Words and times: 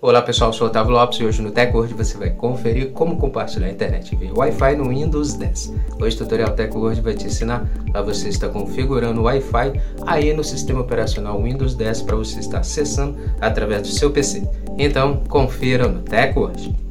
Olá 0.00 0.22
pessoal, 0.22 0.52
sou 0.52 0.68
o 0.68 0.70
Otávio 0.70 0.92
Lopes 0.92 1.18
e 1.18 1.24
hoje 1.24 1.42
no 1.42 1.50
TechWord 1.50 1.92
você 1.92 2.16
vai 2.16 2.30
conferir 2.30 2.92
como 2.92 3.16
compartilhar 3.16 3.66
a 3.66 3.70
internet 3.72 4.14
via 4.14 4.32
Wi-Fi 4.32 4.76
no 4.76 4.90
Windows 4.90 5.34
10. 5.34 5.74
Hoje 6.00 6.14
o 6.14 6.18
tutorial 6.20 6.50
TechWord 6.50 7.00
vai 7.00 7.14
te 7.14 7.26
ensinar 7.26 7.68
a 7.92 8.00
você 8.00 8.28
estar 8.28 8.48
configurando 8.50 9.20
o 9.20 9.24
Wi-Fi 9.24 9.72
aí 10.06 10.32
no 10.32 10.44
sistema 10.44 10.82
operacional 10.82 11.42
Windows 11.42 11.74
10 11.74 12.02
para 12.02 12.14
você 12.14 12.38
estar 12.38 12.60
acessando 12.60 13.18
através 13.40 13.82
do 13.82 13.88
seu 13.88 14.12
PC. 14.12 14.48
Então, 14.78 15.24
confira 15.28 15.88
no 15.88 16.00
TechWord. 16.00 16.87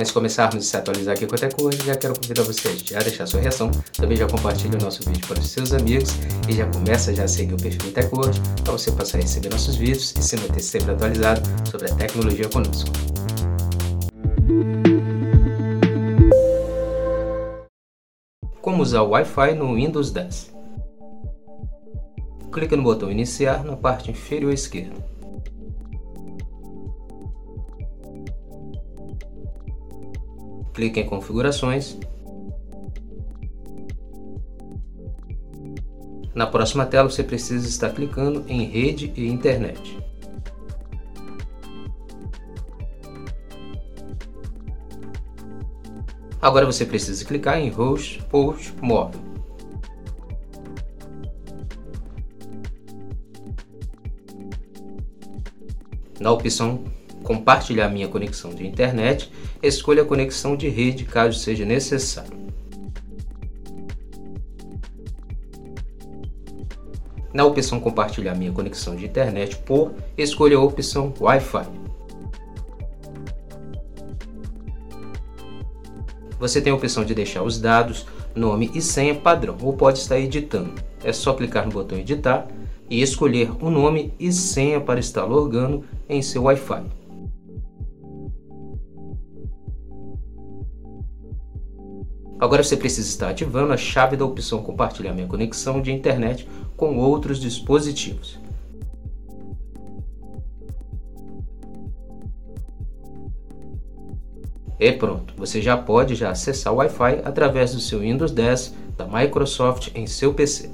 Antes 0.00 0.08
de 0.08 0.14
começarmos 0.14 0.56
a 0.56 0.60
se 0.66 0.76
atualizar 0.78 1.14
aqui 1.14 1.26
com 1.26 1.34
a 1.34 1.38
TechWord, 1.38 1.84
já 1.84 1.94
quero 1.94 2.14
convidar 2.18 2.42
vocês 2.42 2.82
a 2.96 3.00
deixar 3.00 3.26
sua 3.26 3.38
reação, 3.38 3.70
também 3.92 4.16
já 4.16 4.26
compartilhe 4.26 4.74
o 4.74 4.80
nosso 4.80 5.02
vídeo 5.02 5.28
para 5.28 5.38
os 5.38 5.50
seus 5.50 5.74
amigos 5.74 6.12
e 6.48 6.54
já 6.54 6.66
começa 6.68 7.14
já 7.14 7.24
a 7.24 7.28
seguir 7.28 7.52
o 7.52 7.58
perfil 7.58 7.92
TechWord 7.92 8.40
para 8.64 8.72
você 8.72 8.90
passar 8.92 9.18
a 9.18 9.20
receber 9.20 9.50
nossos 9.50 9.76
vídeos 9.76 10.14
e 10.16 10.22
se 10.22 10.38
manter 10.38 10.62
sempre 10.62 10.92
atualizado 10.92 11.42
sobre 11.70 11.90
a 11.90 11.94
tecnologia 11.96 12.48
conosco. 12.48 12.88
Como 18.62 18.82
usar 18.82 19.02
o 19.02 19.10
Wi-Fi 19.10 19.54
no 19.54 19.74
Windows 19.74 20.10
10? 20.12 20.54
Clique 22.50 22.74
no 22.74 22.82
botão 22.82 23.10
Iniciar 23.10 23.62
na 23.64 23.76
parte 23.76 24.10
inferior 24.10 24.50
esquerda. 24.50 25.19
Clique 30.72 31.00
em 31.00 31.06
configurações. 31.06 31.98
Na 36.34 36.46
próxima 36.46 36.86
tela 36.86 37.08
você 37.10 37.22
precisa 37.22 37.68
estar 37.68 37.90
clicando 37.90 38.44
em 38.48 38.64
rede 38.64 39.12
e 39.16 39.28
internet. 39.28 39.98
Agora 46.40 46.64
você 46.64 46.86
precisa 46.86 47.24
clicar 47.24 47.58
em 47.58 47.68
Host 47.68 48.22
Port 48.30 48.70
Móvel. 48.80 49.20
Na 56.18 56.30
opção 56.30 56.84
compartilhar 57.22 57.88
minha 57.88 58.08
conexão 58.08 58.54
de 58.54 58.66
internet, 58.66 59.30
escolha 59.62 60.02
a 60.02 60.06
conexão 60.06 60.56
de 60.56 60.68
rede 60.68 61.04
caso 61.04 61.38
seja 61.38 61.64
necessário. 61.64 62.38
Na 67.32 67.44
opção 67.44 67.78
compartilhar 67.78 68.34
minha 68.34 68.50
conexão 68.50 68.96
de 68.96 69.04
internet 69.04 69.56
por, 69.58 69.92
escolha 70.18 70.56
a 70.56 70.60
opção 70.60 71.14
Wi-Fi. 71.20 71.66
Você 76.40 76.60
tem 76.60 76.72
a 76.72 76.76
opção 76.76 77.04
de 77.04 77.14
deixar 77.14 77.42
os 77.42 77.60
dados, 77.60 78.06
nome 78.34 78.70
e 78.74 78.80
senha 78.80 79.14
padrão 79.14 79.56
ou 79.62 79.74
pode 79.74 79.98
estar 79.98 80.18
editando. 80.18 80.74
É 81.04 81.12
só 81.12 81.34
clicar 81.34 81.66
no 81.66 81.72
botão 81.72 81.98
editar 81.98 82.48
e 82.88 83.00
escolher 83.00 83.52
o 83.60 83.70
nome 83.70 84.12
e 84.18 84.32
senha 84.32 84.80
para 84.80 84.98
estar 84.98 85.24
logando 85.24 85.84
em 86.08 86.20
seu 86.20 86.44
Wi-Fi. 86.44 86.82
Agora 92.40 92.62
você 92.62 92.74
precisa 92.74 93.06
estar 93.06 93.28
ativando 93.28 93.70
a 93.70 93.76
chave 93.76 94.16
da 94.16 94.24
opção 94.24 94.62
compartilhar 94.62 95.12
minha 95.12 95.26
conexão 95.26 95.82
de 95.82 95.92
internet 95.92 96.48
com 96.74 96.96
outros 96.96 97.38
dispositivos. 97.38 98.38
E 104.78 104.90
pronto, 104.92 105.34
você 105.36 105.60
já 105.60 105.76
pode 105.76 106.14
já 106.14 106.30
acessar 106.30 106.72
o 106.72 106.76
Wi-Fi 106.76 107.20
através 107.22 107.74
do 107.74 107.80
seu 107.80 108.00
Windows 108.00 108.32
10 108.32 108.74
da 108.96 109.04
Microsoft 109.04 109.90
em 109.94 110.06
seu 110.06 110.32
PC. 110.32 110.70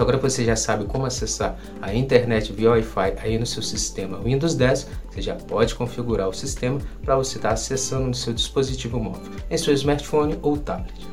Pronto, 0.00 0.16
agora 0.16 0.30
você 0.30 0.44
já 0.46 0.56
sabe 0.56 0.86
como 0.86 1.04
acessar 1.04 1.58
a 1.82 1.94
internet 1.94 2.52
via 2.54 2.70
Wi-Fi 2.70 3.16
aí 3.22 3.38
no 3.38 3.44
seu 3.44 3.62
sistema 3.62 4.18
Windows 4.18 4.54
10, 4.54 4.88
você 5.10 5.20
já 5.20 5.34
pode 5.34 5.74
configurar 5.74 6.26
o 6.26 6.32
sistema 6.32 6.80
para 7.02 7.16
você 7.16 7.36
estar 7.36 7.50
acessando 7.50 8.06
no 8.06 8.14
seu 8.14 8.32
dispositivo 8.32 8.98
móvel, 8.98 9.30
em 9.50 9.58
seu 9.58 9.74
smartphone 9.74 10.38
ou 10.40 10.56
tablet. 10.56 11.06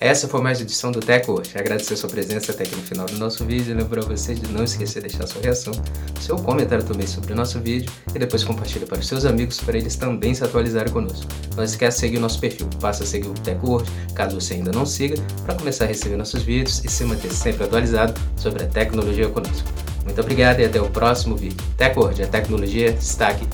Essa 0.00 0.26
foi 0.26 0.42
mais 0.42 0.60
edição 0.60 0.90
do 0.90 1.00
Tech 1.00 1.30
hoje. 1.30 1.52
Agradecer 1.54 1.96
sua 1.96 2.10
presença 2.10 2.52
até 2.52 2.64
aqui 2.64 2.74
no 2.74 2.82
final 2.82 3.06
do 3.06 3.16
nosso 3.16 3.44
vídeo 3.44 3.72
e 3.72 3.74
lembrar 3.74 4.02
você 4.02 4.34
de 4.34 4.52
não 4.52 4.64
esquecer 4.64 5.00
de 5.00 5.08
deixar 5.08 5.26
sua 5.26 5.40
reação, 5.40 5.72
seu 6.20 6.36
comentário 6.36 6.84
também 6.84 7.06
sobre 7.06 7.32
o 7.32 7.36
nosso 7.36 7.60
vídeo 7.60 7.90
e 8.14 8.18
depois 8.18 8.42
compartilhe 8.42 8.86
para 8.86 8.98
os 8.98 9.06
seus 9.06 9.24
amigos 9.24 9.60
para 9.60 9.78
eles 9.78 9.96
também 9.96 10.34
se 10.34 10.42
atualizarem 10.44 10.92
conosco. 10.92 11.26
Não 11.56 11.62
esqueça 11.62 11.96
de 11.96 12.00
seguir 12.00 12.18
o 12.18 12.20
nosso 12.20 12.40
perfil, 12.40 12.68
passa 12.80 13.04
a 13.04 13.06
seguir 13.06 13.28
o 13.28 13.34
Tech 13.34 13.58
World, 13.64 13.90
caso 14.14 14.40
você 14.40 14.54
ainda 14.54 14.72
não 14.72 14.84
siga, 14.84 15.16
para 15.46 15.54
começar 15.54 15.84
a 15.84 15.88
receber 15.88 16.16
nossos 16.16 16.42
vídeos 16.42 16.84
e 16.84 16.88
se 16.88 17.04
manter 17.04 17.32
sempre 17.32 17.64
atualizado 17.64 18.20
sobre 18.36 18.64
a 18.64 18.66
tecnologia 18.66 19.28
conosco. 19.28 19.68
Muito 20.04 20.20
obrigado 20.20 20.60
e 20.60 20.64
até 20.64 20.80
o 20.80 20.90
próximo 20.90 21.36
vídeo. 21.36 21.56
Tech 21.76 21.98
World, 21.98 22.22
a 22.22 22.26
tecnologia 22.26 22.90
está 22.90 23.28
aqui. 23.28 23.46